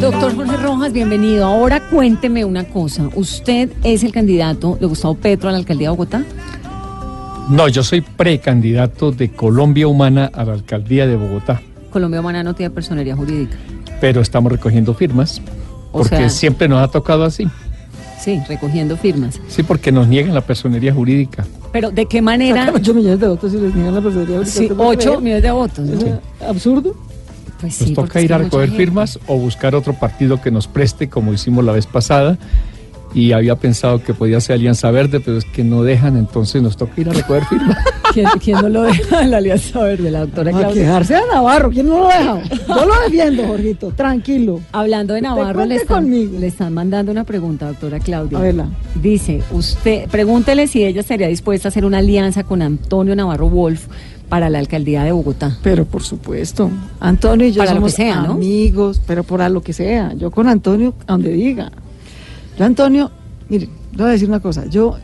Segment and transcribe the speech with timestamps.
[0.00, 1.44] Doctor Jorge Rojas, bienvenido.
[1.46, 3.08] Ahora cuénteme una cosa.
[3.14, 6.24] ¿Usted es el candidato de Gustavo Petro a la alcaldía de Bogotá?
[7.50, 11.60] No, yo soy precandidato de Colombia Humana a la alcaldía de Bogotá.
[11.90, 13.56] Colombia Humana no tiene personería jurídica.
[14.00, 15.40] Pero estamos recogiendo firmas.
[15.90, 17.48] O porque sea- siempre nos ha tocado así.
[18.20, 19.40] Sí, recogiendo firmas.
[19.48, 21.46] Sí, porque nos niegan la personería jurídica.
[21.72, 22.66] Pero ¿de qué manera?
[22.66, 25.20] Sacan 8 millones de votos y les niegan la personería Sí, ¿Usted puede 8 creer?
[25.22, 25.78] millones de votos.
[25.86, 25.94] ¿no?
[25.98, 26.94] ¿Es eh, absurdo?
[27.60, 31.08] Pues sí, Nos toca ir a recoger firmas o buscar otro partido que nos preste,
[31.08, 32.38] como hicimos la vez pasada.
[33.14, 36.76] Y había pensado que podía ser Alianza Verde, pero es que no dejan, entonces nos
[36.76, 37.78] toca ir a recoger firmas.
[38.12, 40.10] ¿Quién, quién no lo deja en la Alianza Verde?
[40.10, 40.82] La doctora A Claudia.
[40.82, 42.42] quejarse a Navarro, ¿quién no lo deja?
[42.68, 44.60] Yo lo defiendo, Jorgito, tranquilo.
[44.72, 46.38] Hablando de Navarro, le están, conmigo.
[46.38, 48.38] le están mandando una pregunta, doctora Claudia.
[48.38, 48.68] A verla.
[48.94, 53.86] Dice, usted, pregúntele si ella estaría dispuesta a hacer una alianza con Antonio Navarro Wolf
[54.28, 55.56] para la alcaldía de Bogotá.
[55.62, 58.32] Pero por supuesto, Antonio y yo Para lo somos que sea, ¿no?
[58.32, 60.12] amigos, pero para lo que sea.
[60.14, 61.70] Yo con Antonio, donde diga.
[62.58, 63.10] Yo, Antonio,
[63.48, 64.66] mire, le voy a decir una cosa.
[64.66, 64.96] Yo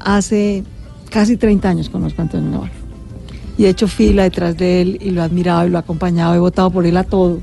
[0.00, 0.64] hace
[1.10, 2.72] casi 30 años conozco a Antonio Navarro.
[3.58, 6.34] Y he hecho fila detrás de él y lo he admirado y lo he acompañado,
[6.34, 7.40] he votado por él a todo.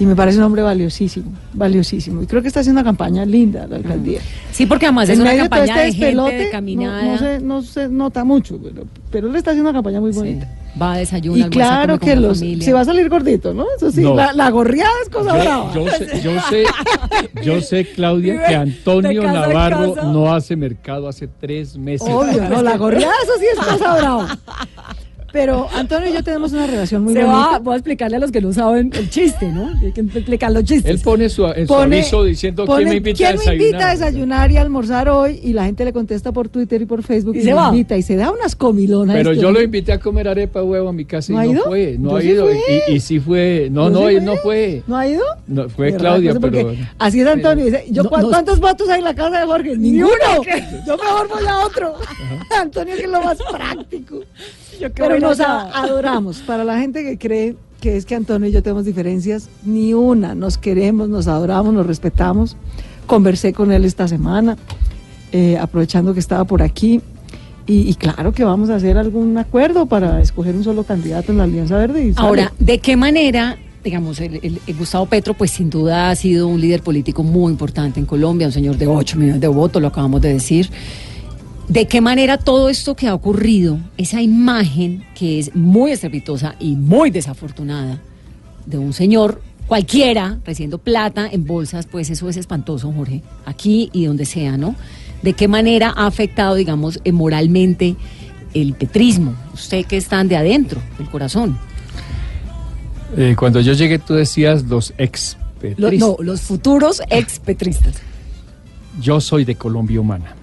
[0.00, 2.22] Y me parece un hombre valiosísimo, valiosísimo.
[2.22, 4.20] Y creo que está haciendo una campaña linda la alcaldía.
[4.52, 7.02] Sí, porque además es una medio de todo campaña este de gente, de no- caminada.
[7.02, 10.18] No, se, no se nota mucho, pero, pero él está haciendo una campaña muy Sí.
[10.20, 10.48] bonita.
[10.80, 13.66] Va a desayuno, Y claro que los, se va a salir gordito, ¿no?
[13.76, 14.14] Eso sí, No.
[14.14, 15.72] la, la gorriada es cosa brava.
[15.74, 16.64] Yo, yo sé, yo sé,
[17.42, 22.06] yo sé, Claudia, que Antonio Navarro no hace mercado hace tres meses.
[22.08, 24.38] Obvio, no, la gorriada eso sí es cosa brava.
[25.32, 27.36] Pero Antonio y yo tenemos una relación muy Se bonita.
[27.50, 29.68] va, voy a explicarle a los que no saben el chiste, ¿no?
[29.82, 30.90] Hay que explicar los chistes.
[30.90, 33.38] Él pone su, en su Pone- aviso diciendo pone, quién me invita ¿quién a me
[33.38, 33.60] desayunar.
[33.66, 35.38] invita a desayunar y almorzar hoy?
[35.42, 37.68] Y la gente le contesta por Twitter y por Facebook Y y, se va.
[37.68, 39.14] invita y se da unas comilonas.
[39.16, 41.52] Pero yo lo invité a comer arepa huevo a mi casa y ¿No no, ha
[41.52, 41.64] ido?
[41.64, 42.48] fue, no Yo ha ido.
[42.88, 44.82] Y, y sí fue, no, ¿Yo no, sí él no fue.
[44.86, 45.24] ¿No ha ido?
[45.46, 46.72] No, fue Claudia, pero...
[46.98, 47.66] Así es Antonio.
[47.66, 49.76] Dice, yo, No, ¿cuán- no- ¿Cuántos votos hay en la casa de Jorge?
[49.76, 50.14] Ninguno.
[50.86, 51.94] Yo mejor voy a otro.
[52.60, 54.20] Antonio que es lo más práctico.
[55.20, 56.38] Pero nos a- adoramos.
[56.40, 60.34] Para la gente que cree que es que Antonio y yo tenemos diferencias, ni una.
[60.34, 62.56] Nos queremos, nos adoramos, nos respetamos.
[63.06, 64.56] Conversé con él esta semana,
[65.32, 67.00] eh, aprovechando que estaba por aquí.
[67.66, 71.38] Y, y claro que vamos a hacer algún acuerdo para escoger un solo candidato en
[71.38, 72.06] la Alianza Verde.
[72.08, 72.12] y.
[72.16, 76.48] Ahora, ¿de qué manera, digamos, el, el- el Gustavo Petro, pues sin duda ha sido
[76.48, 79.88] un líder político muy importante en Colombia, un señor de 8 millones de votos, lo
[79.88, 80.70] acabamos de decir.
[81.68, 86.76] ¿De qué manera todo esto que ha ocurrido, esa imagen que es muy estrepitosa y
[86.76, 87.98] muy desafortunada
[88.64, 94.06] de un señor cualquiera recibiendo plata en bolsas, pues eso es espantoso, Jorge, aquí y
[94.06, 94.74] donde sea, ¿no?
[95.22, 97.96] ¿De qué manera ha afectado, digamos, eh, moralmente
[98.54, 99.34] el petrismo?
[99.52, 101.58] Usted que están de adentro, del corazón.
[103.16, 105.36] Eh, cuando yo llegué tú decías los ex
[105.76, 107.96] Lo- no, los futuros expetristas.
[109.02, 110.34] Yo soy de Colombia Humana.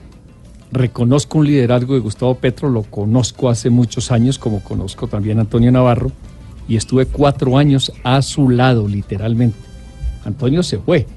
[0.75, 5.41] Reconozco un liderazgo de Gustavo Petro, lo conozco hace muchos años, como conozco también a
[5.41, 6.11] Antonio Navarro,
[6.67, 9.57] y estuve cuatro años a su lado, literalmente.
[10.25, 11.07] Antonio se fue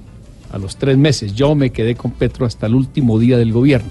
[0.53, 3.89] a los tres meses, yo me quedé con Petro hasta el último día del gobierno.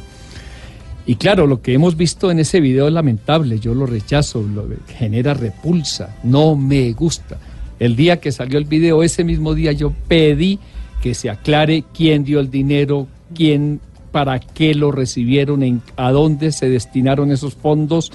[1.05, 4.65] Y claro, lo que hemos visto en ese video es lamentable, yo lo rechazo, lo,
[4.97, 7.39] genera repulsa, no me gusta.
[7.77, 10.59] El día que salió el video, ese mismo día yo pedí
[11.01, 13.05] que se aclare quién dio el dinero,
[13.35, 13.81] quién,
[14.11, 18.11] para qué lo recibieron, en, a dónde se destinaron esos fondos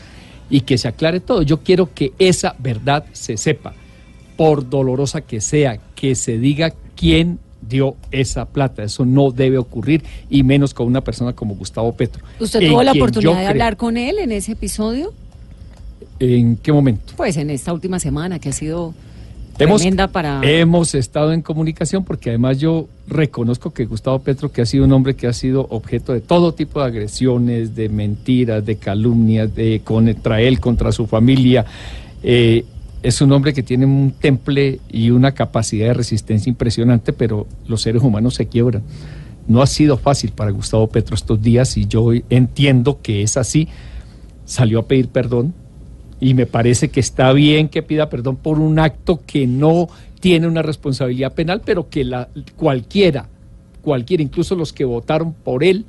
[0.50, 1.42] y que se aclare todo.
[1.42, 3.74] Yo quiero que esa verdad se sepa,
[4.36, 8.82] por dolorosa que sea, que se diga quién dio esa plata.
[8.82, 12.24] Eso no debe ocurrir y menos con una persona como Gustavo Petro.
[12.38, 15.12] ¿Usted tuvo la oportunidad de hablar con él en ese episodio?
[16.18, 17.14] ¿En qué momento?
[17.16, 18.94] Pues en esta última semana que ha sido
[19.58, 20.40] Hemos, tremenda para...
[20.42, 24.92] hemos estado en comunicación porque además yo reconozco que Gustavo Petro, que ha sido un
[24.92, 29.82] hombre que ha sido objeto de todo tipo de agresiones, de mentiras, de calumnias, de
[29.84, 31.66] contra él, contra su familia,
[32.22, 32.64] eh,
[33.02, 37.82] es un hombre que tiene un temple y una capacidad de resistencia impresionante, pero los
[37.82, 38.82] seres humanos se quiebran.
[39.48, 43.68] No ha sido fácil para Gustavo Petro estos días y yo entiendo que es así.
[44.44, 45.52] Salió a pedir perdón,
[46.22, 49.88] y me parece que está bien que pida perdón por un acto que no
[50.20, 53.26] tiene una responsabilidad penal, pero que la, cualquiera,
[53.82, 55.84] cualquiera, incluso los que votaron por él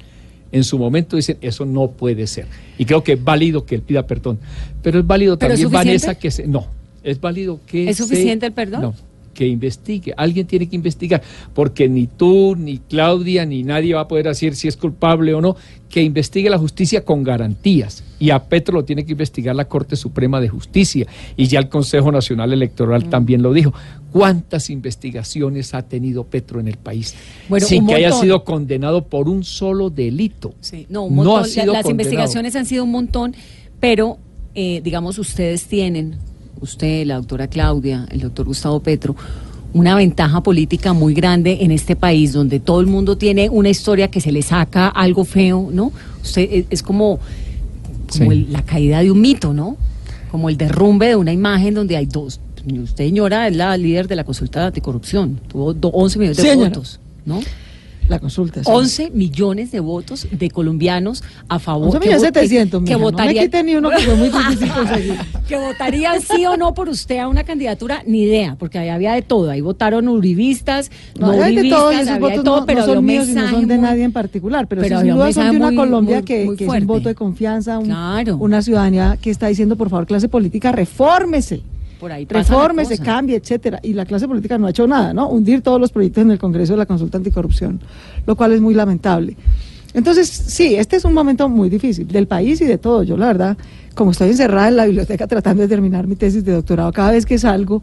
[0.51, 2.47] en su momento dicen eso no puede ser.
[2.79, 4.39] Y creo que es válido que él pida perdón.
[4.81, 6.07] Pero es válido ¿Pero es también, suficiente?
[6.07, 6.47] Vanessa, que se...
[6.47, 6.65] No,
[7.03, 7.87] es válido que...
[7.87, 8.81] ¿Es se- suficiente el perdón?
[8.81, 8.95] No,
[9.33, 10.13] que investigue.
[10.15, 11.21] Alguien tiene que investigar,
[11.53, 15.41] porque ni tú, ni Claudia, ni nadie va a poder decir si es culpable o
[15.41, 15.55] no.
[15.89, 18.03] Que investigue la justicia con garantías.
[18.17, 21.05] Y a Petro lo tiene que investigar la Corte Suprema de Justicia.
[21.37, 23.09] Y ya el Consejo Nacional Electoral mm.
[23.11, 23.73] también lo dijo.
[24.11, 27.15] ¿Cuántas investigaciones ha tenido Petro en el país?
[27.59, 30.55] sin que haya sido condenado por un solo delito.
[30.61, 31.43] Sí, no, un montón.
[31.67, 33.35] las investigaciones han sido un montón,
[33.79, 34.17] pero
[34.55, 36.15] eh, digamos, ustedes tienen
[36.63, 39.15] usted, la doctora Claudia, el doctor Gustavo Petro,
[39.73, 44.09] una ventaja política muy grande en este país donde todo el mundo tiene una historia
[44.09, 45.91] que se le saca algo feo, ¿no?
[46.21, 47.19] Usted es como,
[48.19, 49.77] la caída de un mito, ¿no?
[50.31, 52.39] Como el derrumbe de una imagen donde hay dos.
[52.65, 55.39] Usted, señora, es la líder de la consulta de anticorrupción.
[55.47, 57.41] Tuvo 11 millones de votos, ¿no?
[58.09, 58.61] La consulta.
[58.65, 61.95] 11 millones de votos de colombianos a favor.
[61.95, 65.15] 11 700, que votarían, no uno que fue muy difícil conseguir.
[65.47, 69.13] que votarían sí o no por usted a una candidatura, ni idea, porque ahí había
[69.13, 69.49] de todo.
[69.49, 73.05] Ahí votaron uribistas, no, no uribistas, de todo, esos votos todo, no, pero no son
[73.05, 74.67] míos y no son de nadie en particular.
[74.67, 77.79] Pero, pero sin duda son de una Colombia que, que, es un voto de confianza,
[77.79, 78.37] un, claro.
[78.37, 81.61] una ciudadanía que está diciendo, por favor, clase política, refórmese
[82.03, 83.79] por ahí reforme, se cambie, etcétera.
[83.81, 85.29] Y la clase política no ha hecho nada, ¿no?
[85.29, 87.79] Hundir todos los proyectos en el Congreso de la Consulta Anticorrupción,
[88.27, 89.37] lo cual es muy lamentable.
[89.93, 93.03] Entonces, sí, este es un momento muy difícil del país y de todo.
[93.03, 93.57] Yo, la verdad,
[93.95, 97.25] como estoy encerrada en la biblioteca tratando de terminar mi tesis de doctorado, cada vez
[97.25, 97.81] que salgo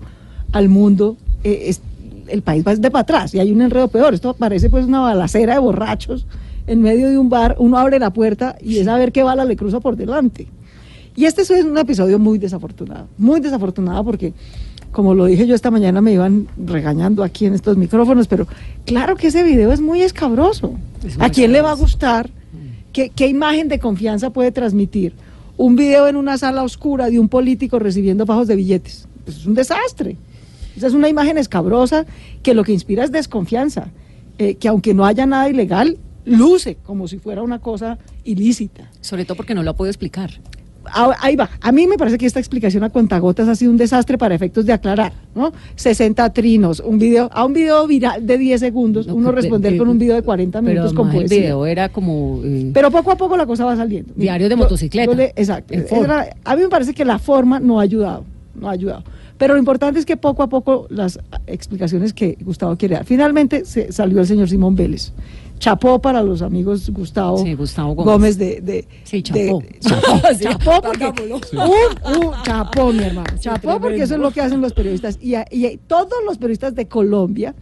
[0.53, 1.75] al mundo, eh,
[2.29, 4.13] el país va de para atrás y hay un enredo peor.
[4.13, 6.27] Esto parece pues una balacera de borrachos
[6.67, 7.57] en medio de un bar.
[7.59, 10.47] Uno abre la puerta y es a ver qué bala le cruza por delante.
[11.17, 14.33] Y este es un episodio muy desafortunado, muy desafortunado porque,
[14.93, 18.47] como lo dije yo esta mañana, me iban regañando aquí en estos micrófonos, pero
[18.85, 20.75] claro que ese video es muy escabroso.
[21.19, 22.31] ¿A quién le va a gustar?
[22.93, 25.15] ¿Qué, ¿Qué imagen de confianza puede transmitir?
[25.57, 29.07] Un video en una sala oscura de un político recibiendo bajos de billetes.
[29.25, 30.17] Pues es un desastre.
[30.77, 32.07] Esa es una imagen escabrosa
[32.43, 33.89] que lo que inspira es desconfianza.
[34.39, 38.91] Eh, que aunque no haya nada ilegal, luce como si fuera una cosa ilícita.
[39.03, 40.31] Sobre todo porque no lo puedo explicar
[40.93, 41.51] ahí va.
[41.61, 44.67] A mí me parece que esta explicación a cuentagotas ha sido un desastre para efectos
[44.67, 45.53] de aclarar, ¿no?
[45.77, 49.99] 60 trinos, un video, a un video viral de 10 segundos, uno responder con un
[49.99, 51.37] video de 40 minutos con poesía.
[51.37, 52.41] El video era como...
[52.45, 54.13] Eh, pero poco a poco la cosa va saliendo.
[54.17, 55.23] Diario de motocicleta.
[55.37, 55.75] exacto.
[56.45, 58.25] a mí me parece que la forma no ha ayudado,
[58.55, 59.05] no ha ayudado.
[59.39, 63.07] Pero lo importante es que poco a poco las explicaciones que Gustavo quiere dar.
[63.07, 65.15] Finalmente se salió el señor Simón Vélez
[65.61, 67.45] chapó para los amigos Gustavo,
[67.95, 68.37] Gómez.
[68.39, 69.63] de, de, sí, chapó.
[70.41, 73.39] chapó, porque un, chapó, mi hermano.
[73.39, 75.19] Chapó porque eso es lo que hacen los periodistas.
[75.21, 77.55] Y, y, todos los periodistas de Colombia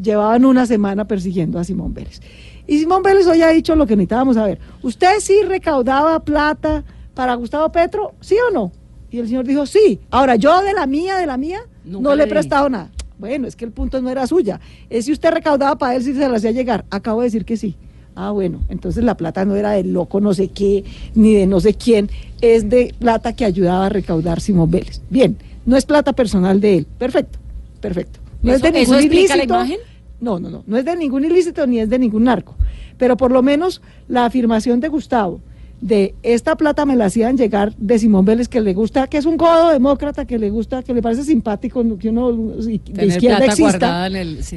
[0.00, 2.20] llevaban una semana persiguiendo a Simón Vélez.
[2.66, 4.58] Y Simón Vélez hoy ha dicho lo que necesitábamos saber.
[4.82, 6.82] ¿Usted sí recaudaba plata
[7.14, 8.14] para Gustavo Petro?
[8.20, 8.72] ¿Sí o no?
[9.10, 10.00] Y el señor dijo, sí.
[10.10, 12.90] Ahora, yo de la mía, de la mía, no le he prestado nada.
[13.22, 14.58] Bueno, es que el punto no era suya.
[14.90, 16.84] Es si usted recaudaba para él si se la hacía llegar.
[16.90, 17.76] Acabo de decir que sí.
[18.16, 20.82] Ah, bueno, entonces la plata no era de loco no sé qué,
[21.14, 22.10] ni de no sé quién,
[22.40, 25.00] es de plata que ayudaba a recaudar Simón Vélez.
[25.08, 26.86] Bien, no es plata personal de él.
[26.98, 27.38] Perfecto,
[27.80, 28.18] perfecto.
[28.42, 29.36] No es de ningún ilícito.
[29.36, 29.78] La imagen?
[30.20, 32.56] No, no, no, no es de ningún ilícito ni es de ningún narco.
[32.98, 35.40] Pero por lo menos la afirmación de Gustavo
[35.82, 39.26] de esta plata me la hacían llegar de Simón Vélez, que le gusta, que es
[39.26, 44.08] un codo demócrata, que le gusta, que le parece simpático que uno de izquierda exista.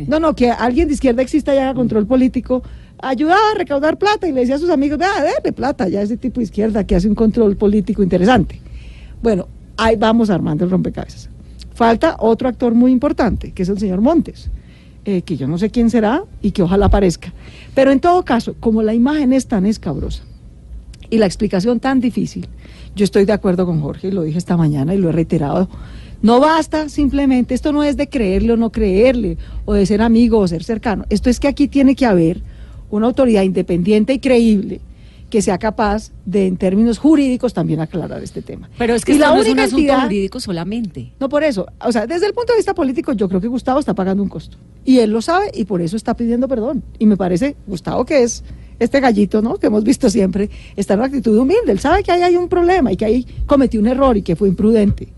[0.07, 2.61] No, no, que alguien de izquierda exista y haga control político,
[2.99, 6.15] ayudaba a recaudar plata y le decía a sus amigos, vea, déle plata, ya ese
[6.15, 8.61] tipo de izquierda que hace un control político interesante.
[9.23, 11.29] Bueno, ahí vamos armando el rompecabezas.
[11.73, 14.51] Falta otro actor muy importante, que es el señor Montes.
[15.05, 17.31] Eh, que yo no sé quién será y que ojalá aparezca.
[17.75, 20.23] Pero en todo caso, como la imagen es tan escabrosa,
[21.15, 22.47] y la explicación tan difícil,
[22.95, 25.69] yo estoy de acuerdo con Jorge, lo dije esta mañana y lo he reiterado.
[26.21, 30.39] No basta simplemente, esto no es de creerle o no creerle, o de ser amigo
[30.39, 31.05] o ser cercano.
[31.09, 32.41] Esto es que aquí tiene que haber
[32.89, 34.81] una autoridad independiente y creíble
[35.29, 38.69] que sea capaz de, en términos jurídicos, también aclarar este tema.
[38.77, 41.13] Pero es que la no es un asunto jurídico solamente.
[41.19, 41.65] No, por eso.
[41.81, 44.29] O sea, desde el punto de vista político, yo creo que Gustavo está pagando un
[44.29, 44.57] costo.
[44.83, 46.83] Y él lo sabe y por eso está pidiendo perdón.
[46.99, 48.43] Y me parece, Gustavo, que es
[48.79, 49.57] este gallito, ¿no?
[49.57, 51.71] Que hemos visto siempre, está en una actitud humilde.
[51.71, 54.35] Él sabe que ahí hay un problema y que ahí cometió un error y que
[54.35, 55.09] fue imprudente.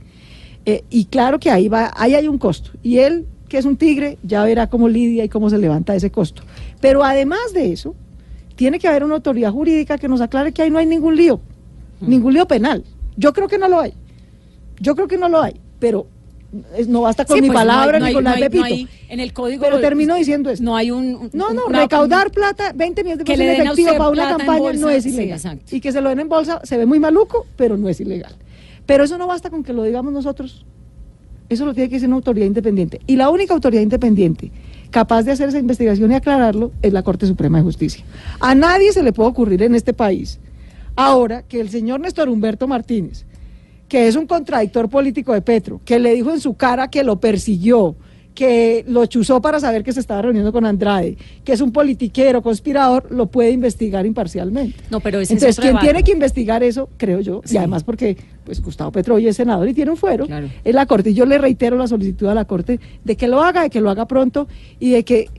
[0.65, 2.71] Eh, y claro que ahí, va, ahí hay un costo.
[2.83, 6.11] Y él, que es un tigre, ya verá cómo lidia y cómo se levanta ese
[6.11, 6.43] costo.
[6.81, 7.95] Pero además de eso,
[8.55, 11.39] tiene que haber una autoridad jurídica que nos aclare que ahí no hay ningún lío,
[12.01, 12.09] mm.
[12.09, 12.83] ningún lío penal.
[13.15, 13.93] Yo creo que no lo hay.
[14.79, 15.59] Yo creo que no lo hay.
[15.79, 16.07] Pero
[16.87, 18.89] no basta con mi pues, palabra ni con la Pepito.
[19.09, 19.63] en el código.
[19.63, 20.63] Pero termino diciendo esto.
[20.63, 21.29] No hay un.
[21.33, 25.05] No, no, recaudar plata, 20 millones de pesos en efectivo para una campaña no es
[25.05, 25.59] ilegal.
[25.69, 28.35] y que se lo den en bolsa se ve muy maluco, pero no es ilegal.
[28.85, 30.65] Pero eso no basta con que lo digamos nosotros.
[31.49, 32.99] Eso lo tiene que hacer una autoridad independiente.
[33.07, 34.51] Y la única autoridad independiente
[34.91, 38.03] capaz de hacer esa investigación y aclararlo es la Corte Suprema de Justicia.
[38.39, 40.39] A nadie se le puede ocurrir en este país
[40.95, 43.25] ahora que el señor Néstor Humberto Martínez,
[43.87, 47.19] que es un contradictor político de Petro, que le dijo en su cara que lo
[47.19, 47.95] persiguió,
[48.37, 52.43] que lo chuzó para saber que se estaba reuniendo con Andrade, que es un politiquero,
[52.43, 54.77] conspirador, lo puede investigar imparcialmente.
[54.91, 58.91] No, pero Entonces, quien tiene que investigar eso, creo yo, y además porque pues Gustavo
[58.91, 60.27] Petro hoy es senador y tiene un fuero,
[60.63, 61.09] es la Corte.
[61.09, 63.81] Y yo le reitero la solicitud a la Corte de que lo haga, de que
[63.81, 64.47] lo haga pronto
[64.79, 65.29] y de que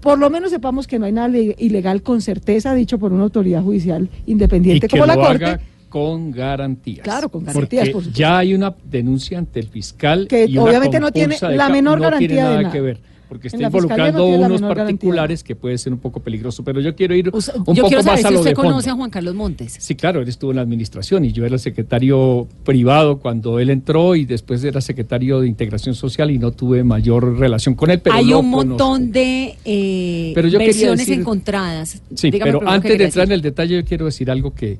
[0.00, 3.62] por lo menos sepamos que no hay nada ilegal con certeza dicho por una autoridad
[3.62, 5.60] judicial independiente como la Corte
[5.92, 7.04] con garantías.
[7.04, 7.90] Claro, con garantías.
[7.90, 10.26] Porque ya hay una denuncia ante el fiscal.
[10.26, 12.72] Que obviamente no tiene la menor garantía de nada.
[12.72, 16.62] que ver porque está involucrando unos particulares que puede ser un poco peligroso.
[16.64, 19.08] Pero yo quiero ir un yo poco más a lo si usted conoce a Juan
[19.08, 19.74] Carlos Montes.
[19.80, 24.16] Sí, claro, él estuvo en la administración y yo era secretario privado cuando él entró
[24.16, 28.00] y después era secretario de Integración Social y no tuve mayor relación con él.
[28.00, 32.02] Pero Hay un montón de eh, versiones encontradas.
[32.14, 34.76] Sí, pero antes de entrar en el detalle yo quiero decir algo que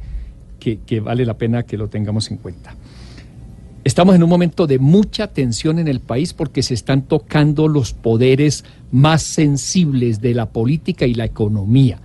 [0.62, 2.75] que, vale la pena que lo tengamos en cuenta.
[3.85, 7.92] Estamos en un momento de mucha tensión en el país porque se están tocando los
[7.92, 12.00] poderes más sensibles de la política y la economía.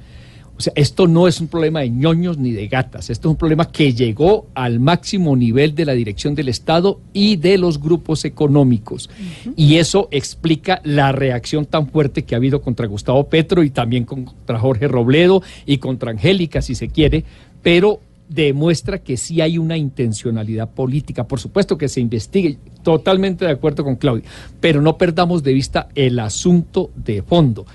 [0.57, 3.37] O sea, esto no es un problema de ñoños ni de gatas, esto es un
[3.37, 8.25] problema que llegó al máximo nivel de la dirección del Estado y de los grupos
[8.25, 9.07] económicos.
[9.55, 14.05] Y eso explica la reacción tan fuerte que ha habido contra Gustavo Petro y también
[14.05, 17.23] contra Jorge Robledo y contra Angélica, si se quiere,
[17.61, 17.99] pero
[18.29, 21.27] demuestra que sí hay una intencionalidad política.
[21.27, 24.25] Por supuesto que se investigue, totalmente de acuerdo con Claudia,
[24.59, 27.65] pero no perdamos de vista el asunto de fondo.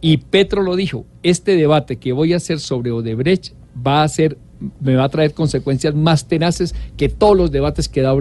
[0.00, 3.52] Y Petro lo dijo, este debate que voy a hacer sobre Odebrecht
[3.86, 4.38] va a ser
[4.80, 8.20] me va a traer consecuencias más tenaces que todos los debates que dado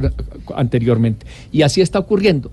[0.55, 1.25] anteriormente.
[1.51, 2.51] Y así está ocurriendo.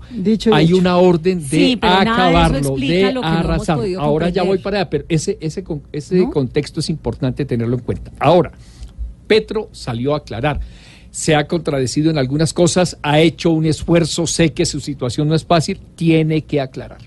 [0.51, 3.79] Hay una orden de acabarlo, de, arrasar.
[3.97, 8.11] Ahora ya voy para allá, pero ese, ese, ese contexto es importante tenerlo en cuenta.
[8.19, 8.51] Ahora,
[9.27, 10.59] Petro salió a aclarar.
[11.11, 15.35] Se ha contradecido en algunas cosas, ha hecho un esfuerzo, sé que su situación no
[15.35, 16.99] es fácil, tiene que aclarar.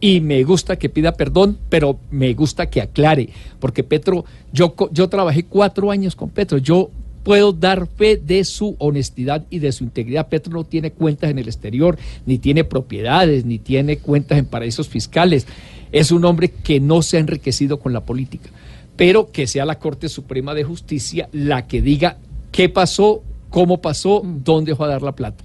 [0.00, 5.08] Y me gusta que pida perdón, pero me gusta que aclare, porque Petro, yo, yo
[5.08, 6.90] trabajé cuatro años con Petro, yo
[7.22, 10.28] puedo dar fe de su honestidad y de su integridad.
[10.28, 14.88] Petro no tiene cuentas en el exterior, ni tiene propiedades, ni tiene cuentas en paraísos
[14.88, 15.46] fiscales.
[15.90, 18.50] Es un hombre que no se ha enriquecido con la política
[18.96, 22.18] pero que sea la Corte Suprema de Justicia la que diga
[22.52, 24.44] qué pasó, cómo pasó, mm.
[24.44, 25.44] dónde fue a dar la plata.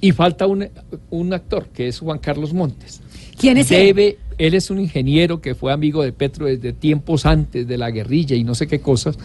[0.00, 3.00] Y falta un, actor, que es Juan Carlos Montes.
[3.38, 4.16] ¿Quién es Debe, él?
[4.36, 8.36] Él es un ingeniero que fue amigo de Petro desde tiempos antes de la guerrilla
[8.36, 9.18] y no sé qué cosas,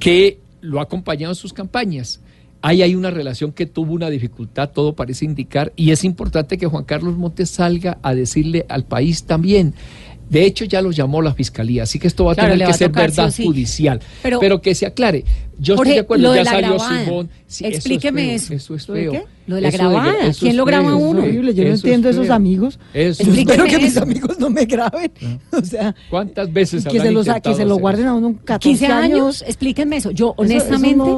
[0.00, 2.20] que lo ha acompañado en sus campañas.
[2.62, 6.66] Ahí hay una relación que tuvo una dificultad, todo parece indicar, y es importante que
[6.66, 9.74] Juan Carlos Montes salga a decirle al país también,
[10.32, 12.90] de hecho, ya lo llamó la fiscalía, así que esto va a tener que ser
[12.90, 14.00] verdad judicial.
[14.22, 15.24] Pero, que se aclare.
[15.58, 17.28] Yo estoy de acuerdo, ya salió Simón.
[17.60, 18.54] Explíqueme eso.
[18.54, 19.26] Eso es feo.
[19.46, 20.14] Lo de la grabada.
[20.38, 21.26] ¿Quién lo graba uno?
[21.26, 22.78] Yo no entiendo esos amigos.
[22.94, 25.12] espero que mis amigos no me graben.
[25.52, 28.86] O sea, ¿cuántas veces que se, los, que se lo guarden a uno 14 15
[28.86, 29.44] años.
[29.46, 30.10] Explíquenme eso.
[30.10, 31.10] Yo, honestamente,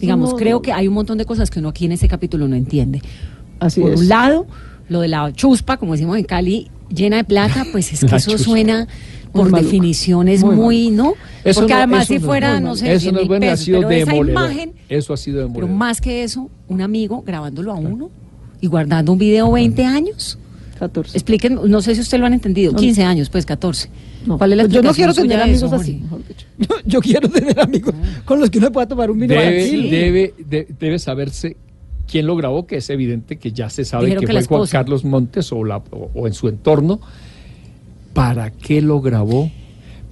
[0.00, 2.56] digamos, creo que hay un montón de cosas que uno aquí en ese capítulo no
[2.56, 3.02] entiende.
[3.60, 4.46] Así Por un lado,
[4.88, 8.38] lo de la chuspa, como decimos en Cali, llena de plata, pues es que eso
[8.38, 8.86] suena
[9.32, 11.14] por definición es muy, ¿no?
[11.54, 14.72] Porque además si fuera, no, sé, eso no es bueno, ha sido de esa imagen,
[14.88, 18.10] eso ha sido de Pero más que eso, un amigo grabándolo a uno
[18.60, 20.38] y guardando un video 20 años.
[20.78, 21.16] 14.
[21.16, 23.88] Expliquen, no sé si usted lo han entendido, 15 años, pues 14.
[24.36, 26.02] ¿Cuál es la yo no quiero tener amigos así.
[26.84, 27.92] Yo, quiero tener amigos
[28.24, 31.56] con los que uno pueda tomar un vino debe, debe, debe saberse
[32.10, 35.52] quién lo grabó, que es evidente que ya se sabe que, fue Juan Carlos Montes
[35.52, 37.00] o, o, en su entorno.
[38.12, 39.50] ¿Para qué lo grabó?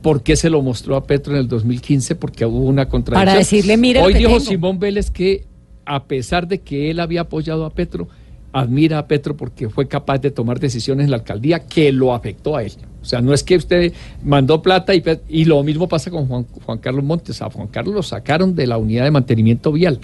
[0.03, 2.15] ¿Por qué se lo mostró a Petro en el 2015?
[2.15, 3.27] Porque hubo una contradicción.
[3.27, 4.01] Para decirle, mire.
[4.03, 5.45] Hoy dijo Simón Vélez que
[5.85, 8.09] a pesar de que él había apoyado a Petro,
[8.53, 12.57] admira a Petro porque fue capaz de tomar decisiones en la alcaldía que lo afectó
[12.57, 12.73] a él.
[13.03, 13.93] O sea, no es que usted
[14.23, 17.41] mandó plata y, y lo mismo pasa con Juan, Juan, Carlos Montes.
[17.43, 20.01] A Juan Carlos lo sacaron de la unidad de mantenimiento vial.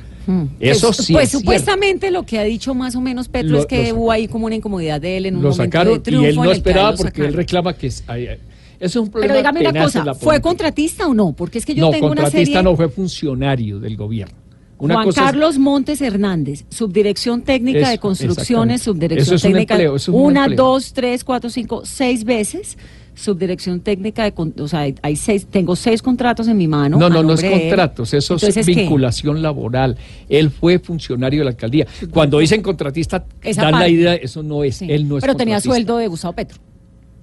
[0.61, 1.13] Eso pues, sí.
[1.13, 4.47] Pues supuestamente lo que ha dicho más o menos Petro es que hubo ahí como
[4.47, 6.97] una incomodidad de él en un lo momento sacaron de triunfo y él no esperaba
[6.97, 8.41] porque él reclama que es, eso
[8.79, 9.35] es un problema.
[9.35, 11.33] Pero dígame una cosa, ¿fue contratista o no?
[11.33, 12.63] Porque es que yo no, tengo una serie...
[12.63, 14.35] no, fue funcionario del gobierno.
[14.79, 19.79] Juan Carlos Montes Hernández, Subdirección Técnica de Construcciones, Subdirección Técnica.
[20.09, 22.77] una, dos, tres, cuatro, cinco, seis veces
[23.17, 26.99] subdirección técnica de, o sea, hay seis, tengo seis contratos en mi mano.
[26.99, 29.97] No, no, no es contratos, eso es vinculación laboral.
[30.29, 31.87] Él fue funcionario de la alcaldía.
[32.11, 33.25] Cuando dicen contratista,
[33.57, 36.59] dan la idea, eso no es, él no es Pero tenía sueldo de Gustavo Petro,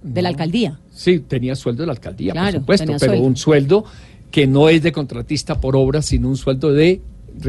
[0.02, 0.80] de la alcaldía.
[0.92, 3.86] Sí, tenía sueldo de la alcaldía, por supuesto, pero un sueldo
[4.32, 7.02] que no es de contratista por obra, sino un sueldo de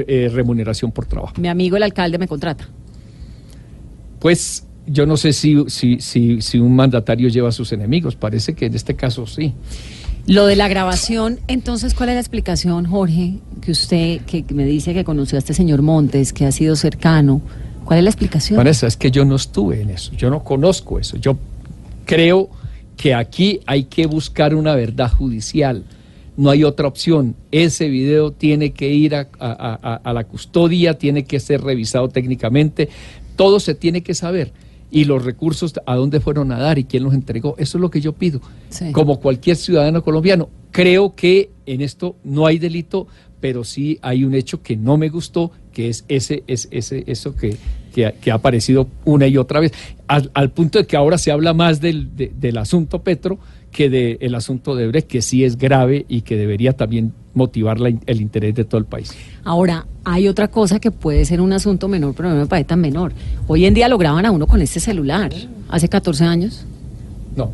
[0.07, 1.35] eh, remuneración por trabajo.
[1.39, 2.69] Mi amigo el alcalde me contrata.
[4.19, 8.55] Pues yo no sé si, si, si, si un mandatario lleva a sus enemigos, parece
[8.55, 9.53] que en este caso sí.
[10.27, 14.95] Lo de la grabación, entonces, ¿cuál es la explicación, Jorge, que usted, que me dice
[14.95, 17.43] que conoció a este señor Montes, que ha sido cercano?
[17.85, 18.57] ¿Cuál es la explicación?
[18.57, 21.19] Vanessa, es que yo no estuve en eso, yo no conozco eso.
[21.19, 21.37] Yo
[22.07, 22.49] creo
[22.97, 25.85] que aquí hay que buscar una verdad judicial.
[26.37, 27.37] No hay otra opción.
[27.53, 32.89] Ese video tiene que ir a, a la custodia, tiene que ser revisado técnicamente.
[33.37, 34.53] Todo se tiene que saber
[34.95, 37.57] y los recursos a dónde fueron a dar y quién los entregó.
[37.59, 38.41] Eso es lo que yo pido.
[38.93, 43.09] Como cualquier ciudadano colombiano, creo que en esto no hay delito,
[43.41, 47.35] pero sí hay un hecho que no me gustó, que es ese, es ese, eso
[47.35, 47.57] que,
[47.95, 49.73] que, ha aparecido una y otra vez,
[50.09, 53.39] al, punto de que ahora se habla más del, del asunto Petro
[53.75, 58.21] que del asunto de Brecht, que sí es grave y que debería también motivar el
[58.21, 59.13] interés de todo el país.
[59.43, 62.81] Ahora, hay otra cosa que puede ser un asunto menor, pero no me parece tan
[62.81, 63.13] menor.
[63.49, 65.33] Hoy en día lo graban a uno con este celular.
[65.69, 66.65] ¿Hace 14 años?
[67.37, 67.51] No.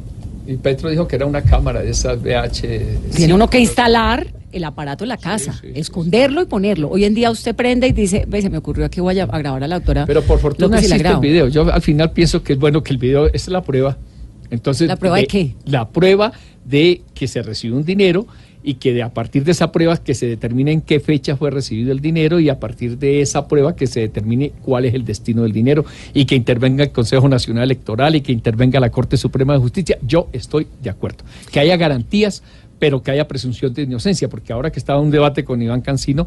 [0.47, 3.13] Y Petro dijo que era una cámara de esas VH.
[3.17, 6.91] Tiene uno que instalar el aparato en la casa, esconderlo y ponerlo.
[6.91, 9.65] Hoy en día usted prende y dice, ve, se me ocurrió que voy a, grabar
[9.65, 10.07] a la autora.
[10.07, 11.49] Pero por fortuna existe el video.
[11.49, 13.97] Yo al final pienso que es bueno que el video, esta es la prueba.
[14.51, 15.55] Entonces, ¿La prueba de qué?
[15.65, 16.33] La prueba
[16.65, 18.27] de que se recibe un dinero
[18.63, 21.51] y que de, a partir de esa prueba que se determine en qué fecha fue
[21.51, 25.05] recibido el dinero y a partir de esa prueba que se determine cuál es el
[25.05, 29.17] destino del dinero y que intervenga el Consejo Nacional Electoral y que intervenga la Corte
[29.17, 29.99] Suprema de Justicia.
[30.03, 31.25] Yo estoy de acuerdo.
[31.51, 32.43] Que haya garantías,
[32.81, 36.27] pero que haya presunción de inocencia, porque ahora que estaba un debate con Iván Cancino,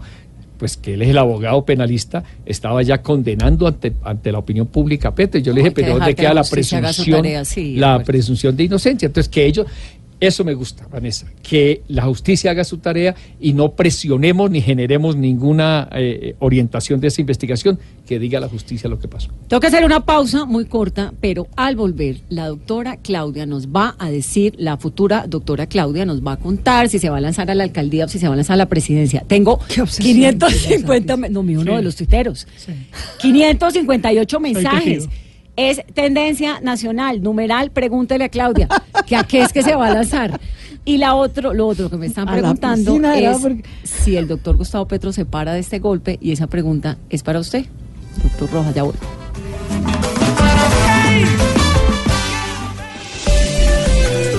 [0.58, 5.10] pues que él es el abogado penalista, estaba ya condenando ante, ante la opinión pública
[5.10, 5.42] a Petro.
[5.42, 7.26] Yo le dije, pero ¿dónde queda la presunción,
[7.76, 9.08] la presunción de inocencia?
[9.08, 9.68] Entonces, que ellos,
[10.28, 15.16] eso me gusta, Vanessa, que la justicia haga su tarea y no presionemos ni generemos
[15.16, 19.30] ninguna eh, orientación de esa investigación que diga a la justicia lo que pasó.
[19.48, 23.96] Tengo que hacer una pausa muy corta, pero al volver, la doctora Claudia nos va
[24.00, 27.50] a decir, la futura doctora Claudia nos va a contar si se va a lanzar
[27.52, 29.24] a la alcaldía o si se va a lanzar a la presidencia.
[29.28, 32.48] Tengo 550, no, mi uno de los tuiteros,
[33.20, 35.10] 558 mensajes
[35.56, 38.68] es tendencia nacional, numeral, pregúntele a Claudia,
[39.06, 40.40] que a qué es que se va a lanzar.
[40.86, 43.38] Y la otro, lo otro que me están preguntando es
[43.84, 47.40] si el doctor Gustavo Petro se para de este golpe y esa pregunta es para
[47.40, 47.66] usted.
[48.22, 49.00] Doctor Rojas, ya vuelvo.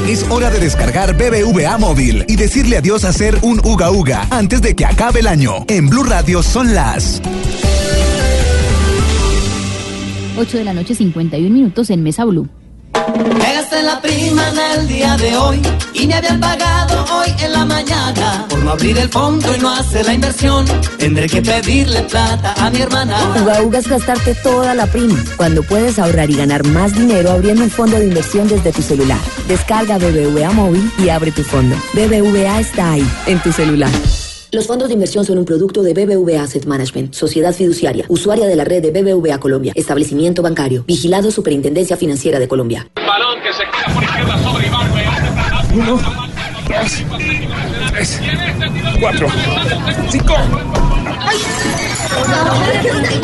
[0.07, 4.61] Es hora de descargar BBVA Móvil y decirle adiós a ser un Uga Uga antes
[4.61, 5.65] de que acabe el año.
[5.67, 7.23] En Blue Radio son las
[10.37, 12.49] 8 de la noche, 51 minutos en Mesa Blue.
[13.15, 15.61] Llegaste la prima en el día de hoy
[15.93, 19.71] y me habían pagado hoy en la mañana por no abrir el fondo y no
[19.71, 20.65] hacer la inversión.
[20.99, 23.17] Tendré que pedirle plata a mi hermana.
[23.43, 27.65] Uga Uga es gastarte toda la prima cuando puedes ahorrar y ganar más dinero abriendo
[27.65, 29.21] un fondo de inversión desde tu celular.
[29.49, 31.77] Descarga BBVA móvil y abre tu fondo.
[31.95, 33.91] BBVA está ahí, en tu celular.
[34.55, 38.55] Los fondos de inversión son un producto de BBVA Asset Management, sociedad fiduciaria, usuaria de
[38.55, 42.87] la red de BBVA Colombia, establecimiento bancario, vigilado Superintendencia Financiera de Colombia.
[42.95, 44.71] Balón que se queda por izquierda sobre
[45.75, 46.01] Uno,
[46.69, 47.05] dos,
[47.93, 48.21] tres,
[49.01, 49.27] cuatro,
[50.09, 50.35] cinco.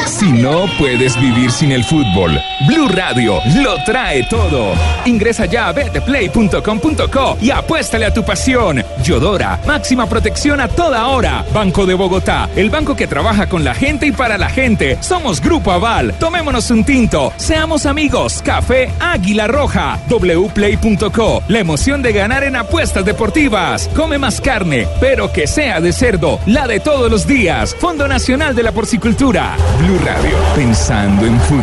[0.06, 4.74] Si no puedes vivir sin el fútbol, Blue Radio lo trae todo.
[5.04, 8.84] Ingresa ya a betplay.com.co y apuéstale a tu pasión.
[9.02, 11.44] Yodora, máxima protección a toda hora.
[11.54, 14.98] Banco de Bogotá, el banco que trabaja con la gente y para la gente.
[15.00, 16.12] Somos Grupo Aval.
[16.18, 17.32] Tomémonos un tinto.
[17.36, 18.42] Seamos amigos.
[18.42, 19.98] Café Águila Roja.
[20.08, 21.42] wplay.co.
[21.48, 23.88] La emoción de ganar en apuestas deportivas.
[23.96, 26.40] Come más carne, pero que sea de cerdo.
[26.46, 27.74] La de todos los días.
[27.78, 29.56] Fondo Nacional de la Porcicultura.
[29.78, 31.62] Blue Radio, pensando en fútbol.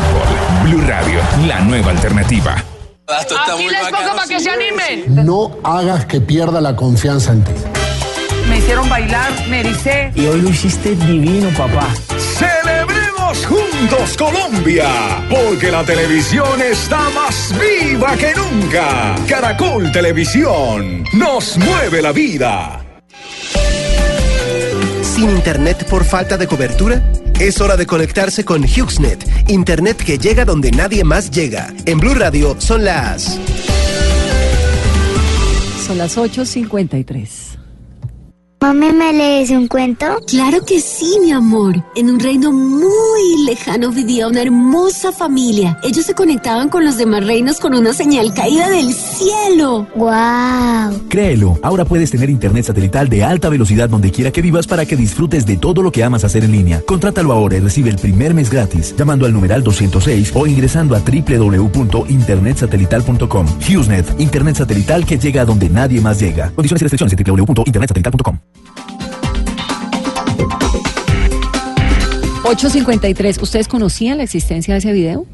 [0.63, 2.56] Blue Radio, la nueva alternativa.
[3.08, 5.26] Aquí les pongo para que se animen.
[5.26, 7.52] No hagas que pierda la confianza en ti.
[8.50, 10.12] Me hicieron bailar, me ericé.
[10.15, 11.88] Y hoy lo hiciste divino, papá.
[12.17, 14.89] ¡Celebremos juntos Colombia!
[15.30, 19.15] Porque la televisión está más viva que nunca.
[19.28, 22.87] Caracol Televisión nos mueve la vida.
[25.18, 27.02] Sin internet por falta de cobertura?
[27.40, 31.74] Es hora de conectarse con HughesNet, internet que llega donde nadie más llega.
[31.86, 33.40] En Blue Radio son las
[35.88, 37.47] Son las 8.53.
[38.60, 40.08] Mami, ¿me lees un cuento?
[40.26, 41.76] Claro que sí, mi amor.
[41.96, 45.78] En un reino muy lejano vivía una hermosa familia.
[45.84, 49.86] Ellos se conectaban con los demás reinos con una señal caída del cielo.
[49.96, 51.04] ¡Wow!
[51.08, 54.96] Créelo, ahora puedes tener internet satelital de alta velocidad donde quiera que vivas para que
[54.96, 56.82] disfrutes de todo lo que amas hacer en línea.
[56.82, 61.00] Contrátalo ahora y recibe el primer mes gratis llamando al numeral 206 o ingresando a
[61.00, 63.46] www.internetsatelital.com.
[63.60, 66.50] HughesNet, internet satelital que llega a donde nadie más llega.
[66.56, 68.47] Condiciones y restricciones en www.internetsatelital.com.
[72.44, 73.42] 8.53.
[73.42, 75.26] ¿Ustedes conocían la existencia de ese video?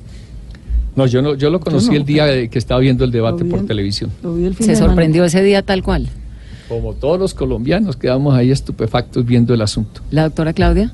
[0.96, 3.50] No, yo no, yo lo conocí no, el día que estaba viendo el debate vi
[3.50, 4.12] por el- televisión.
[4.60, 6.10] Se sorprendió ese día tal cual.
[6.70, 10.02] Como todos los colombianos quedamos ahí estupefactos viendo el asunto.
[10.12, 10.94] ¿La doctora Claudia?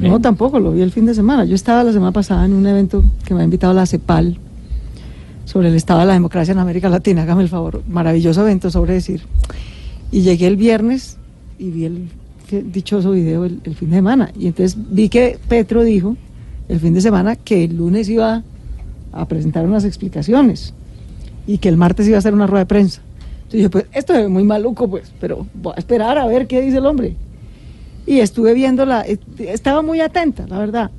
[0.00, 1.44] No, tampoco, lo vi el fin de semana.
[1.46, 4.38] Yo estaba la semana pasada en un evento que me ha invitado la CEPAL
[5.46, 7.22] sobre el estado de la democracia en América Latina.
[7.22, 7.82] Hágame el favor.
[7.88, 9.22] Maravilloso evento sobre decir.
[10.12, 11.16] Y llegué el viernes
[11.58, 12.08] y vi el
[12.72, 14.30] dichoso video el, el fin de semana.
[14.38, 16.16] Y entonces vi que Petro dijo
[16.68, 18.42] el fin de semana que el lunes iba
[19.12, 20.74] a presentar unas explicaciones
[21.46, 23.02] y que el martes iba a hacer una rueda de prensa.
[23.36, 26.60] Entonces dije, pues esto es muy maluco, pues, pero voy a esperar a ver qué
[26.60, 27.16] dice el hombre
[28.06, 30.90] y estuve viéndola, eh, estaba muy atenta, la verdad.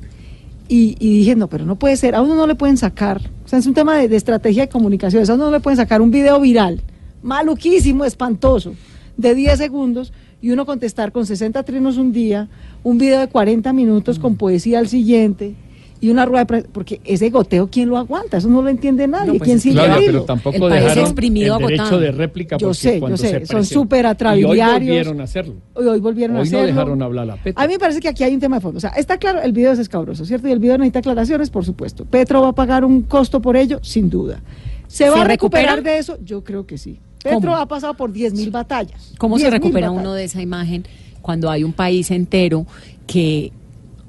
[0.67, 3.47] Y, y dije, no, pero no puede ser, a uno no le pueden sacar, o
[3.47, 6.01] sea, es un tema de, de estrategia de comunicación, a uno no le pueden sacar
[6.01, 6.81] un video viral,
[7.23, 8.73] maluquísimo, espantoso,
[9.15, 10.11] de 10 segundos,
[10.41, 12.47] y uno contestar con 60 trinos un día,
[12.84, 15.56] un video de 40 minutos con poesía al siguiente,
[16.00, 18.38] y una rueda de prensa, porque ese goteo, ¿quién lo aguanta?
[18.38, 20.23] Eso no lo entiende nadie, No, pues ¿quién sigue claro, pero hilo?
[20.26, 22.02] tampoco El país dejaron exprimido, el derecho agotado.
[22.02, 24.80] de réplica Yo porque sé, yo cuando sé, se son súper Y hoy atrabiliarios.
[24.80, 25.56] volvieron a hacerlo.
[25.73, 26.67] Hoy, hoy volvieron a Hoy no hacerlo.
[26.67, 27.60] dejaron hablar a Petro.
[27.63, 28.78] A mí me parece que aquí hay un tema de fondo.
[28.78, 30.47] O sea, está claro, el video es escabroso, ¿cierto?
[30.47, 32.06] Y el video necesita aclaraciones, por supuesto.
[32.06, 34.43] Petro va a pagar un costo por ello, sin duda.
[34.86, 35.93] ¿Se va ¿Se a recuperar recupera?
[35.95, 36.19] de eso?
[36.23, 37.00] Yo creo que sí.
[37.31, 39.13] Ha pasado por 10.000 batallas.
[39.17, 40.83] ¿Cómo se 10.000 recupera uno de esa imagen
[41.21, 42.65] cuando hay un país entero
[43.05, 43.51] que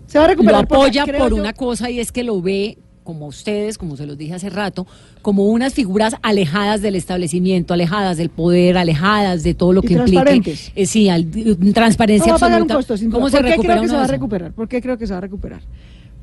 [0.07, 2.79] Se va a recuperar lo apoya por yo- una cosa y es que lo ve
[3.05, 4.87] como ustedes, como se los dije hace rato,
[5.23, 10.13] como unas figuras alejadas del establecimiento, alejadas del poder, alejadas de todo lo que implique.
[10.21, 10.73] transparentes.
[10.77, 11.27] eh, sí, al-
[11.73, 12.95] transparencia No va a pagar un absoluta.
[12.95, 14.53] costo, ¿Cómo se ¿Por qué recupera creo que se va a recuperar?
[14.53, 15.63] ¿Por qué creo que se va a recuperar?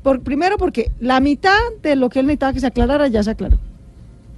[0.04, 3.30] Por, primero porque la mitad de lo que él necesitaba que se aclarara ya se
[3.30, 3.58] aclaró.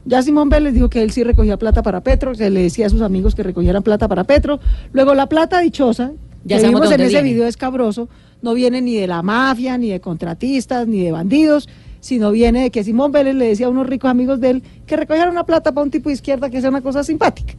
[0.08, 2.88] Ya Simón Vélez dijo que él sí recogía plata para Petro, se le decía a
[2.88, 4.58] sus amigos que recogieran plata para Petro.
[4.92, 6.12] Luego la plata dichosa,
[6.44, 7.30] Ya que vimos en ese viene.
[7.34, 8.08] video escabroso,
[8.40, 11.68] no viene ni de la mafia, ni de contratistas, ni de bandidos,
[12.00, 14.96] sino viene de que Simón Vélez le decía a unos ricos amigos de él que
[14.96, 17.52] recogieran una plata para un tipo de izquierda que sea una cosa simpática.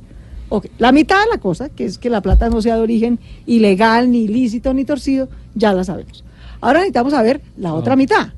[0.52, 3.20] Ok, La mitad de la cosa, que es que la plata no sea de origen
[3.46, 6.24] ilegal, ni ilícito, ni torcido, ya la sabemos.
[6.62, 8.30] Ahora necesitamos saber la otra mitad.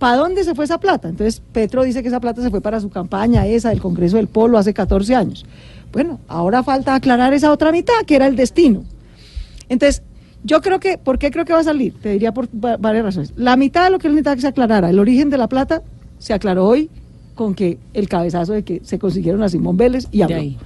[0.00, 1.08] ¿Para dónde se fue esa plata?
[1.08, 4.26] Entonces, Petro dice que esa plata se fue para su campaña, esa del Congreso del
[4.26, 5.46] Polo, hace 14 años.
[5.92, 8.82] Bueno, ahora falta aclarar esa otra mitad, que era el destino.
[9.68, 10.02] Entonces,
[10.42, 11.94] yo creo que, ¿por qué creo que va a salir?
[12.00, 13.32] Te diría por va- varias razones.
[13.36, 15.82] La mitad de lo que él necesitaba que se aclarara, el origen de la plata,
[16.18, 16.88] se aclaró hoy
[17.34, 20.36] con que el cabezazo de que se consiguieron a Simón Vélez y habló.
[20.36, 20.56] ahí.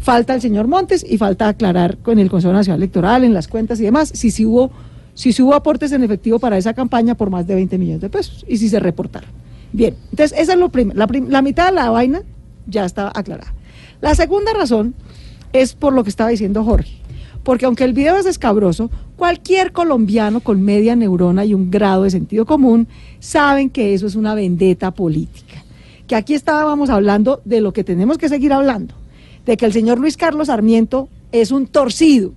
[0.00, 3.78] Falta el señor Montes y falta aclarar con el Consejo Nacional Electoral, en las cuentas
[3.78, 4.72] y demás, si sí hubo,
[5.14, 8.44] si hubo aportes en efectivo para esa campaña por más de 20 millones de pesos
[8.48, 9.30] y si se reportaron.
[9.72, 12.22] Bien, entonces esa es lo la mitad de la vaina
[12.66, 13.54] ya está aclarada.
[14.00, 14.94] La segunda razón
[15.52, 17.02] es por lo que estaba diciendo Jorge.
[17.42, 22.10] Porque aunque el video es escabroso, cualquier colombiano con media neurona y un grado de
[22.10, 22.86] sentido común
[23.18, 25.64] saben que eso es una vendetta política.
[26.06, 28.94] Que aquí estábamos hablando de lo que tenemos que seguir hablando,
[29.44, 32.32] de que el señor Luis Carlos Sarmiento es un torcido,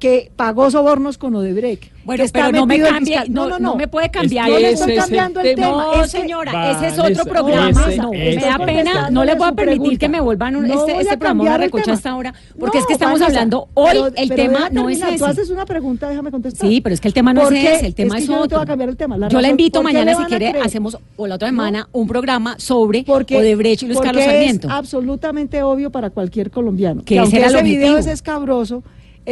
[0.00, 1.92] que pagó sobornos con Odebrecht.
[2.02, 4.48] Bueno, pero no me cambie, fiscal- no, no, me puede cambiar.
[4.48, 5.68] No le ese estoy es cambiando el, tema.
[5.68, 7.70] No, es señora, ese es Vale, otro ese- programa.
[7.88, 10.66] ese- no, ese- me da pena, no le voy a permitir que me vuelvan un-
[10.66, 13.68] No este, este programa una recocha hasta ahora, porque No, es que estamos Vanessa, hablando
[13.74, 15.08] hoy, pero- el pero tema no es terminar.
[15.10, 15.24] Tú ese.
[15.26, 16.68] haces una pregunta, déjame contestar.
[16.68, 18.38] Sí, pero es que el tema no es ese, el tema es es, que yo
[18.40, 18.58] no te otro.
[18.58, 19.18] voy a cambiar el tema.
[19.18, 21.88] La yo la razón- invito ¿por qué mañana, si quiere, hacemos, o la otra semana,
[21.92, 24.68] un programa sobre Odebrecht y Luis Carlos Sarmiento.
[24.68, 27.02] es absolutamente obvio para cualquier colombiano.
[27.04, 28.82] Que ese ese video es escabroso,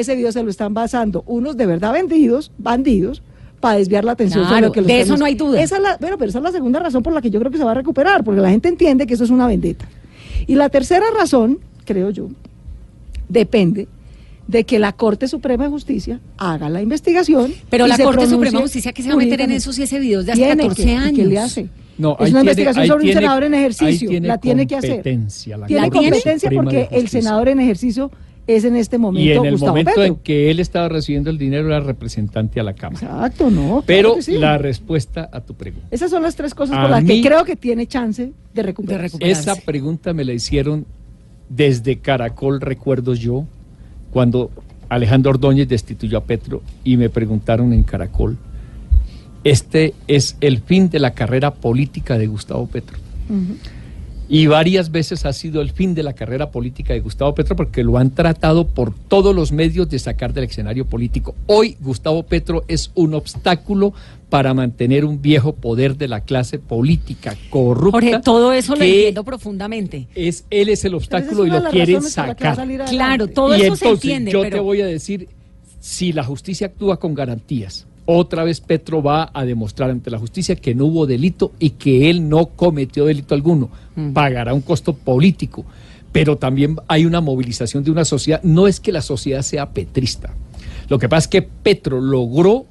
[0.01, 3.23] ese video se lo están basando unos de verdad vendidos, bandidos,
[3.61, 5.61] para desviar la atención sobre Claro, lo que los de eso no hay duda.
[5.61, 7.51] Esa es la, bueno, pero esa es la segunda razón por la que yo creo
[7.51, 9.89] que se va a recuperar, porque la gente entiende que eso es una vendetta.
[10.47, 12.29] Y la tercera razón, creo yo,
[13.29, 13.89] depende
[14.47, 17.53] de que la Corte Suprema de Justicia haga la investigación.
[17.69, 19.73] Pero y la se Corte Suprema de Justicia, ¿qué se va a meter en eso
[19.73, 21.13] si ese video es de hace Tiene 14 que- ¿y años?
[21.17, 21.69] ¿Qué le hace?
[21.99, 24.09] No, es una tiene- investigación sobre tiene- un senador en ejercicio.
[24.09, 24.91] tiene La tiene que hacer.
[24.93, 28.11] competencia la Tiene competencia porque el senador en ejercicio
[28.49, 30.05] es en este momento Y en el Gustavo momento Petro.
[30.05, 33.07] en que él estaba recibiendo el dinero era representante a la Cámara.
[33.07, 33.85] Exacto, no.
[33.87, 34.39] Pero claro que sí.
[34.39, 35.87] la respuesta a tu pregunta.
[35.91, 38.63] Esas son las tres cosas A por las mí- que creo que tiene chance de
[38.63, 39.09] recuperar.
[39.21, 40.87] Esa pregunta me la hicieron
[41.49, 43.45] desde Caracol, recuerdo yo,
[44.11, 44.51] cuando
[44.89, 48.39] Alejandro Ordóñez destituyó a Petro y me preguntaron en Caracol,
[49.45, 52.97] este es el fin de la carrera política de Gustavo Petro.
[54.31, 57.83] Y varias veces ha sido el fin de la carrera política de Gustavo Petro porque
[57.83, 61.35] lo han tratado por todos los medios de sacar del escenario político.
[61.47, 63.95] Hoy Gustavo Petro es un obstáculo
[64.29, 68.01] para mantener un viejo poder de la clase política corrupta.
[68.01, 70.07] Jorge, todo eso lo entiendo profundamente.
[70.15, 72.59] Es, él es el obstáculo y lo quieren sacar.
[72.91, 75.29] Claro, todo y eso se entiende, Yo pero- te voy a decir,
[75.81, 80.57] si la justicia actúa con garantías, otra vez Petro va a demostrar ante la justicia
[80.57, 83.69] que no hubo delito y que él no cometió delito alguno.
[84.15, 85.67] Pagará un costo político,
[86.11, 88.43] pero también hay una movilización de una sociedad.
[88.43, 90.35] No es que la sociedad sea petrista.
[90.89, 92.65] Lo que pasa es que Petro logró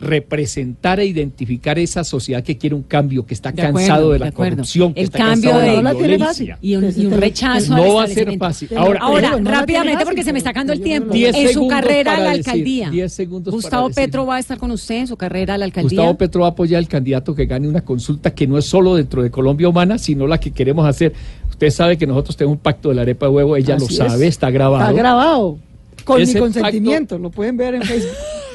[0.00, 4.18] representar e identificar esa sociedad que quiere un cambio, que está De acuerdo, cansado de
[4.18, 6.58] la de corrupción, que El está cambio cansado de, de- la violencia.
[6.62, 8.68] Y un, y un rechazo al No va a ser fácil.
[8.76, 11.12] Ahora, no rápidamente, porque se me está acabando el tiempo.
[11.12, 14.04] Diez En su carrera a la decir, alcaldía, diez segundos para Gustavo decir.
[14.04, 15.98] Petro va a estar con usted en su carrera a la alcaldía.
[15.98, 18.94] Gustavo Petro va a apoyar al candidato que gane una consulta que no es solo
[18.94, 21.12] dentro de Colombia Humana, sino la que queremos hacer.
[21.50, 24.04] Usted sabe que nosotros tenemos un pacto de la arepa de huevo, ella Así lo
[24.04, 24.10] es.
[24.10, 24.82] sabe, está grabado.
[24.84, 25.58] Está grabado.
[26.04, 28.14] Con Ese mi consentimiento, lo pueden ver en Facebook.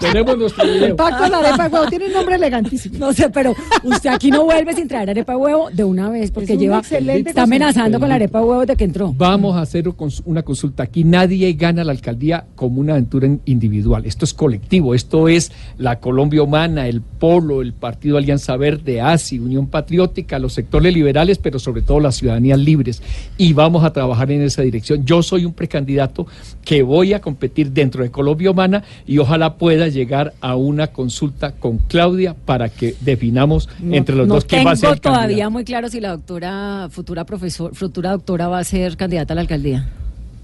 [0.00, 0.96] Tenemos nuestro video.
[0.96, 2.98] pacto de la arepa de huevo tiene un nombre elegantísimo.
[2.98, 6.30] No sé, pero usted aquí no vuelve sin traer arepa de huevo de una vez,
[6.30, 9.12] porque Es lleva excelente está amenazando con la arepa de huevo de que entró.
[9.16, 9.88] Vamos a hacer
[10.24, 10.82] una consulta.
[10.84, 14.04] Aquí nadie gana la alcaldía como una aventura in- individual.
[14.06, 14.94] Esto es colectivo.
[14.94, 20.52] Esto es la Colombia Humana, el Polo, el Partido Alianza Verde, ASI, Unión Patriótica, los
[20.52, 23.02] sectores liberales, pero sobre todo las ciudadanías libres.
[23.38, 25.04] Y vamos a trabajar en esa dirección.
[25.04, 26.26] Yo soy un precandidato
[26.64, 31.52] que voy a competir dentro de Colombia Humana y ojalá pueda llegar a una consulta
[31.52, 35.00] con Claudia para que definamos entre los no dos quién tengo va a ser el
[35.00, 35.50] todavía candidato.
[35.50, 39.40] muy claro si la doctora, futura profesor, futura doctora va a ser candidata a la
[39.42, 39.88] alcaldía.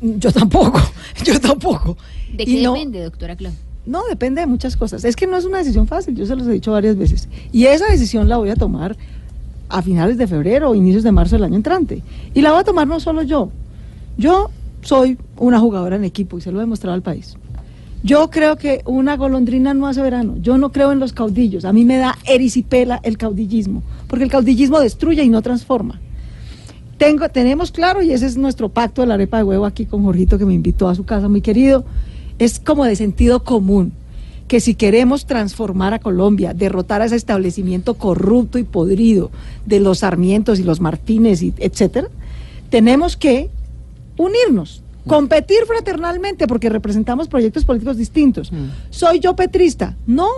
[0.02, 0.80] Yo tampoco,
[1.24, 1.96] yo tampoco.
[2.32, 3.52] ¿De Y qué no- depende, doctora Clau?
[3.86, 5.04] No, depende de muchas cosas.
[5.04, 7.28] Es que no es una decisión fácil, yo se los he dicho varias veces.
[7.50, 8.96] Y esa decisión la voy a tomar
[9.70, 12.02] a finales de febrero o inicios de marzo del año entrante.
[12.34, 13.50] Y la voy a tomar no solo yo.
[14.18, 14.50] Yo
[14.82, 17.36] soy una jugadora en equipo y se lo he demostrado al país.
[18.02, 20.36] Yo creo que una golondrina no hace verano.
[20.40, 21.64] Yo no creo en los caudillos.
[21.64, 26.00] A mí me da erisipela el caudillismo, porque el caudillismo destruye y no transforma.
[26.96, 30.04] Tengo, tenemos claro, y ese es nuestro pacto de la arepa de huevo aquí con
[30.04, 31.84] Jorgito, que me invitó a su casa, muy querido,
[32.38, 33.92] es como de sentido común,
[34.48, 39.30] que si queremos transformar a Colombia, derrotar a ese establecimiento corrupto y podrido
[39.64, 42.08] de los Sarmientos y los Martínez, y etcétera,
[42.68, 43.48] tenemos que
[44.18, 48.50] unirnos, competir fraternalmente, porque representamos proyectos políticos distintos.
[48.90, 49.96] ¿Soy yo petrista?
[50.06, 50.28] No.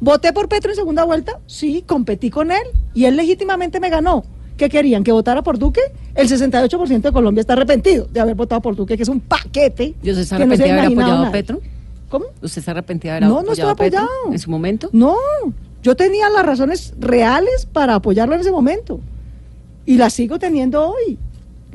[0.00, 1.40] ¿Voté por Petro en segunda vuelta?
[1.46, 2.62] Sí, competí con él
[2.94, 4.24] y él legítimamente me ganó.
[4.56, 5.04] ¿Qué querían?
[5.04, 5.80] ¿Que votara por Duque?
[6.14, 9.94] El 68% de Colombia está arrepentido de haber votado por Duque, que es un paquete.
[10.02, 11.30] ¿Y usted se que no de haber apoyado a.
[11.32, 11.60] Petro?
[12.08, 12.26] ¿Cómo?
[12.40, 14.32] ¿Usted se arrepentía de haber No, no apoyado estoy a Petro apoyado.
[14.32, 14.88] en su momento?
[14.92, 15.16] No,
[15.82, 19.00] yo tenía las razones reales para apoyarlo en ese momento.
[19.84, 21.18] Y las sigo teniendo hoy.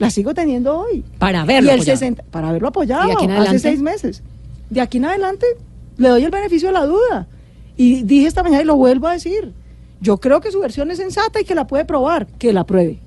[0.02, 1.04] Las sigo teniendo hoy.
[1.20, 2.00] Para haberlo Y el apoyado.
[2.00, 4.24] 60 para haberlo apoyado ¿Y de aquí en hace seis meses.
[4.72, 5.46] De aquí en adelante
[5.98, 7.28] le doy el beneficio de la duda.
[7.78, 9.54] Y dije esta mañana y lo vuelvo a decir.
[10.00, 12.26] Yo creo que su versión es sensata y que la puede probar.
[12.40, 12.98] Que la pruebe.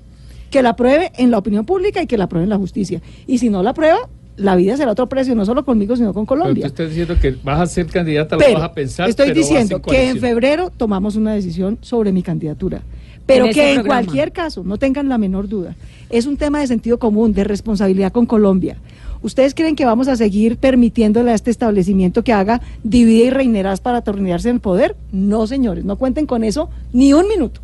[0.49, 3.01] Que la pruebe en la opinión pública y que la pruebe en la justicia.
[3.27, 3.99] Y si no la prueba,
[4.37, 6.65] la vida será otro precio, no solo conmigo, sino con Pero tú Colombia.
[6.67, 9.09] estás diciendo que vas a ser candidata, lo Pero vas a pensar.
[9.09, 12.83] estoy pero vas diciendo en que en febrero tomamos una decisión sobre mi candidatura.
[13.25, 14.03] Pero En que en programa.
[14.03, 15.75] cualquier caso, no tengan la menor duda,
[16.09, 18.77] es un tema de sentido común, de responsabilidad con Colombia.
[19.21, 23.79] ¿Ustedes creen que vamos a seguir permitiéndole a este establecimiento que haga divide y reinerás
[23.79, 24.95] para atornillarse en el poder?
[25.11, 27.61] No, señores, no cuenten con eso ni un minuto.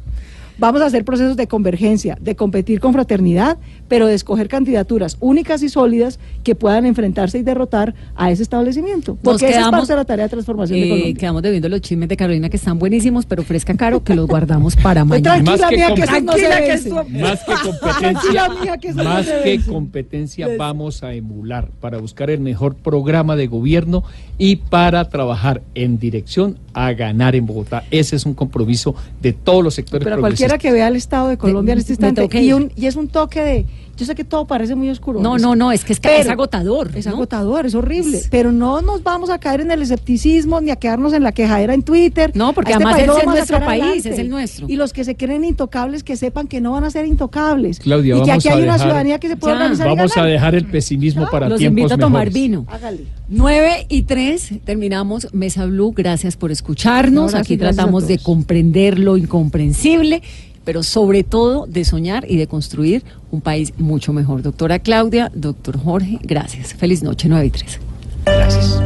[0.62, 5.63] Vamos a hacer procesos de convergencia, de competir con fraternidad, pero de escoger candidaturas únicas
[5.63, 9.17] y sólidas que puedan enfrentarse y derrotar a ese establecimiento.
[9.24, 11.13] Porque esa es parte de la tarea de transformación de eh, Colombia.
[11.15, 14.76] quedamos debiendo los chismes de Carolina que están buenísimos, pero ofrezca caro que los guardamos
[14.76, 15.43] para Pues mañana.
[15.43, 19.04] tranquila, Más que mía, que eso no que Más que competencia, mía, que eso no
[19.04, 24.04] más que competencia vamos a emular para buscar el mejor programa de gobierno
[24.38, 27.84] y para trabajar en dirección a ganar en Bogotá.
[27.89, 30.21] Ese es un compromiso de todos los sectores Pero
[30.52, 33.08] cualquiera que vea el estado de Colombia en este instante y, un- y es un
[33.08, 33.66] toque de
[33.98, 35.20] Yo sé que todo parece muy oscuro.
[35.22, 36.90] No, no, no, es que es, Pero- es agotador.
[36.96, 37.12] Es ¿no?
[37.12, 38.22] agotador, es horrible.
[38.32, 41.76] Pero no nos vamos a caer en el escepticismo ni a quedarnos en la quejadera
[41.76, 42.32] en Twitter.
[42.34, 44.10] No, porque este además es nuestro país, adelante.
[44.10, 44.66] es el nuestro.
[44.68, 47.78] Y los que se creen intocables, que sepan que no van a ser intocables.
[47.80, 49.58] Claudia, y que vamos aquí a hay una dejar- ciudadanía que se puede Ya.
[49.60, 52.34] organizar y Vamos a dejar el pesimismo para Los tiempos invito a tomar mejores.
[52.34, 52.66] vino.
[52.70, 53.02] Hágale.
[53.30, 55.94] 9 y 3, terminamos Mesa Blue.
[55.96, 57.14] Gracias por escucharnos.
[57.14, 60.24] No, gracias, Aquí tratamos de comprender lo incomprensible,
[60.63, 64.41] pero sobre todo de soñar y de construir un país mucho mejor.
[64.41, 66.74] Doctora Claudia, doctor Jorge, gracias.
[66.74, 67.80] Feliz noche, 9 y 3.
[68.26, 68.82] Gracias.